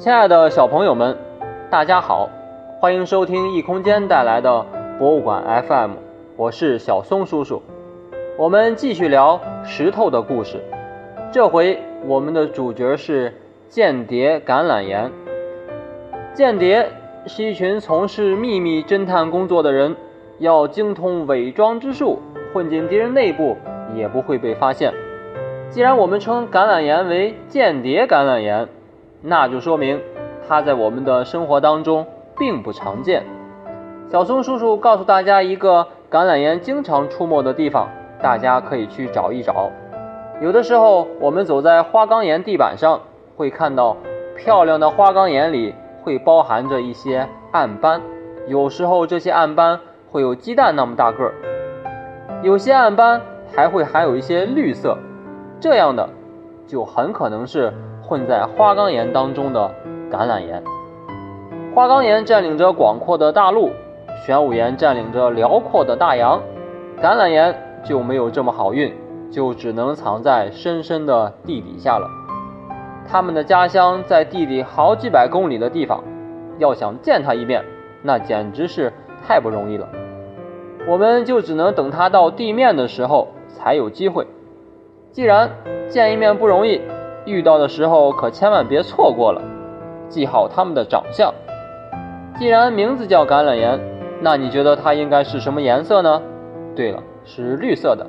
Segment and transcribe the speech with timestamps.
[0.00, 1.14] 亲爱的小朋友们，
[1.68, 2.26] 大家好，
[2.80, 4.64] 欢迎收听异空间带来的
[4.98, 5.90] 博物馆 FM，
[6.38, 7.62] 我是小松叔叔。
[8.38, 10.58] 我们继续聊石头的故事，
[11.30, 13.34] 这回我们的主角是
[13.68, 15.12] 间谍橄榄岩。
[16.32, 16.88] 间谍
[17.26, 19.94] 是一群从事秘密侦探工作的人，
[20.38, 22.18] 要精通伪装之术，
[22.54, 23.54] 混进敌人内部
[23.94, 24.94] 也不会被发现。
[25.68, 28.66] 既然我们称橄榄岩为间谍橄榄岩，
[29.22, 30.00] 那就说明
[30.48, 32.06] 它在我们的生活当中
[32.38, 33.22] 并不常见。
[34.08, 37.88] 小松叔叔告诉大家一个橄榄岩经常出没的地方，
[38.20, 39.70] 大家可以去找一找。
[40.40, 43.00] 有的时候，我们走在花岗岩地板上，
[43.36, 43.96] 会看到
[44.36, 48.00] 漂亮的花岗岩里会包含着一些暗斑，
[48.48, 49.78] 有时候这些暗斑
[50.10, 51.34] 会有鸡蛋那么大个儿，
[52.42, 53.20] 有些暗斑
[53.54, 54.96] 还会含有一些绿色，
[55.60, 56.08] 这样的
[56.66, 57.72] 就很可能是。
[58.10, 59.72] 混在花岗岩当中的
[60.10, 60.60] 橄榄岩，
[61.72, 63.70] 花岗岩占领着广阔的大陆，
[64.26, 66.42] 玄武岩占领着辽阔的大洋，
[67.00, 68.92] 橄榄岩就没有这么好运，
[69.30, 72.08] 就只能藏在深深的地底下了。
[73.06, 76.02] 他们的家乡在地底好几百公里的地方，
[76.58, 77.64] 要想见他一面，
[78.02, 78.92] 那简直是
[79.24, 79.88] 太不容易了。
[80.84, 84.26] 我们就只能等他到地面的时候才有机会。
[85.12, 85.48] 既然
[85.88, 86.80] 见一面不容易。
[87.24, 89.42] 遇到的时候可千万别错过了，
[90.08, 91.32] 记好他们的长相。
[92.38, 93.78] 既然名字叫橄榄岩，
[94.20, 96.22] 那你觉得它应该是什么颜色呢？
[96.74, 98.06] 对了，是绿色的。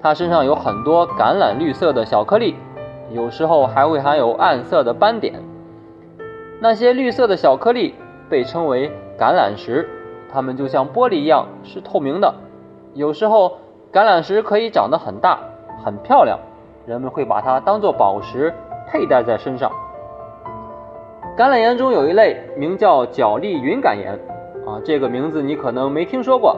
[0.00, 2.54] 它身上有很多橄榄绿色的小颗粒，
[3.10, 5.34] 有时候还会含有暗色的斑点。
[6.60, 7.94] 那些绿色的小颗粒
[8.30, 9.88] 被称为橄榄石，
[10.32, 12.34] 它们就像玻璃一样是透明的。
[12.94, 13.58] 有时候
[13.92, 15.38] 橄榄石可以长得很大，
[15.84, 16.38] 很漂亮。
[16.86, 18.54] 人们会把它当做宝石
[18.86, 19.70] 佩戴在身上。
[21.36, 24.12] 橄榄岩中有一类名叫角砾云感岩，
[24.64, 26.56] 啊，这个名字你可能没听说过，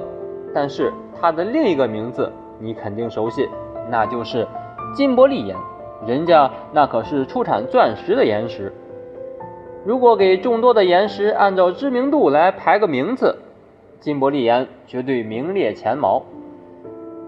[0.54, 2.30] 但是它的另一个名字
[2.60, 3.48] 你肯定熟悉，
[3.90, 4.46] 那就是
[4.94, 5.56] 金伯利岩。
[6.06, 8.72] 人家那可是出产钻石的岩石。
[9.84, 13.36] 如果给众多的岩石按照知名度来排个名次，
[13.98, 16.22] 金伯利岩绝对名列前茅。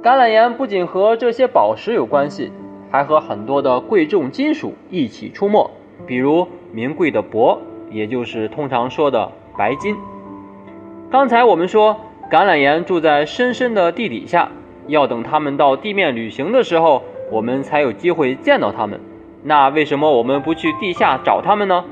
[0.03, 2.53] 橄榄岩不仅和这些宝石有关系。
[2.91, 5.71] 还和很多的贵重金属一起出没，
[6.07, 7.59] 比如名贵的铂，
[7.91, 9.97] 也就是通常说的白金。
[11.11, 11.97] 刚才我们说
[12.31, 14.51] 橄榄岩住在深深的地底下，
[14.87, 19.01] 要等它们到地面旅行的时候，我们才有机会见到它们。
[19.43, 21.85] 那为什么我们不去地下找它们呢？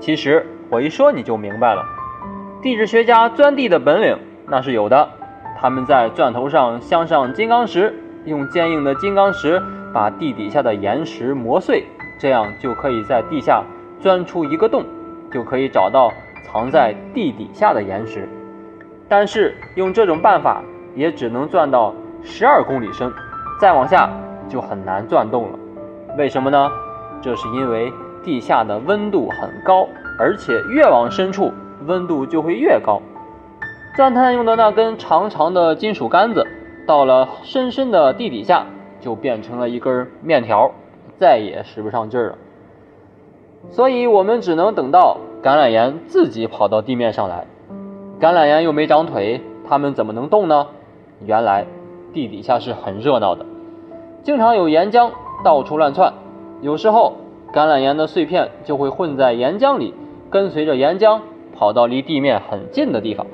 [0.00, 1.84] 其实我一说你就明白了，
[2.62, 5.08] 地质学家钻地的本领那是有的，
[5.60, 7.94] 他们在钻头上镶上金刚石，
[8.24, 9.62] 用坚硬的金刚石。
[9.98, 11.84] 把地底下的岩石磨碎，
[12.20, 13.64] 这样就可以在地下
[13.98, 14.84] 钻出一个洞，
[15.28, 16.12] 就可以找到
[16.44, 18.28] 藏在地底下的岩石。
[19.08, 20.62] 但是用这种办法
[20.94, 21.92] 也只能钻到
[22.22, 23.12] 十二公里深，
[23.60, 24.08] 再往下
[24.48, 25.58] 就很难钻洞了。
[26.16, 26.70] 为什么呢？
[27.20, 27.92] 这是因为
[28.22, 31.52] 地下的温度很高，而且越往深处
[31.86, 33.02] 温度就会越高。
[33.96, 36.46] 钻探用的那根长长的金属杆子，
[36.86, 38.64] 到了深深的地底下。
[39.00, 40.70] 就变成了一根面条，
[41.16, 42.38] 再也使不上劲儿了。
[43.70, 47.46] 所以我们只能等到橄榄岩自己跑到地面上来。
[48.20, 50.66] 橄榄岩又没长腿，它们怎么能动呢？
[51.24, 51.66] 原来
[52.12, 53.44] 地底下是很热闹的，
[54.22, 55.10] 经常有岩浆
[55.44, 56.12] 到处乱窜。
[56.60, 57.14] 有时候
[57.52, 59.94] 橄榄岩的碎片就会混在岩浆里，
[60.30, 61.20] 跟随着岩浆
[61.56, 63.26] 跑到离地面很近的地方，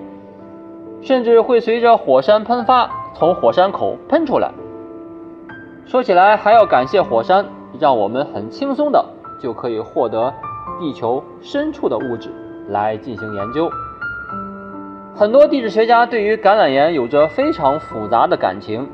[1.03, 4.51] 甚至会随着火山喷发从火山口喷出来。
[5.87, 7.45] 说起来还要感谢火山，
[7.79, 9.05] 让我们很轻松的
[9.39, 10.33] 就可以获得
[10.81, 12.31] 地球深处的物质
[12.69, 13.71] 来进行研究。
[15.15, 18.89] 很多地质学家对于橄榄岩有着非常复杂的感情，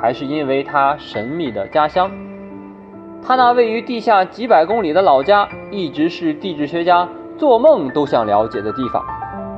[0.00, 2.10] 还是因为它神秘的家乡。
[3.26, 9.02] 它那位于地下几百公里的老家，一直是地质学家做梦都想了解的地方。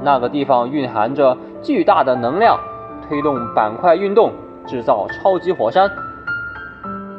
[0.03, 2.59] 那个地方蕴含着巨大的能量，
[3.09, 4.33] 推动板块运动，
[4.65, 5.91] 制造超级火山。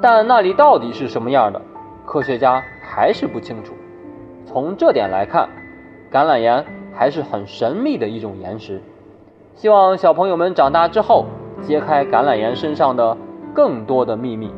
[0.01, 1.61] 但那里到底是什么样的，
[2.05, 3.73] 科学家还是不清楚。
[4.45, 5.49] 从这点来看，
[6.11, 6.63] 橄榄岩
[6.93, 8.81] 还是很神秘的一种岩石。
[9.55, 11.25] 希望小朋友们长大之后
[11.61, 13.17] 揭开橄榄岩身上的
[13.53, 14.51] 更多的秘密。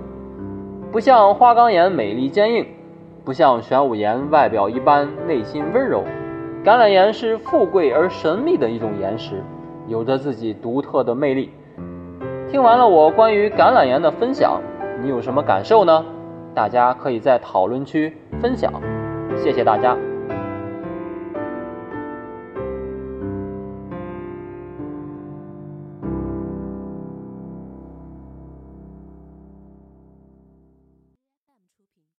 [0.91, 2.65] 不像花岗岩美丽坚硬，
[3.23, 6.03] 不像玄武岩外表一般内心温柔，
[6.65, 9.41] 橄榄岩是富贵而神秘的一种岩石，
[9.87, 11.51] 有着自己独特的魅力。
[12.51, 14.59] 听完了我关于橄榄岩的分享。
[15.01, 16.05] 你有什么感受呢？
[16.53, 18.71] 大家可以在讨论区分享，
[19.37, 19.95] 谢谢大家。